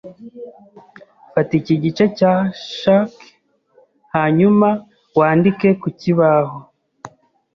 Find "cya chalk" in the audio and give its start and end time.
2.17-3.11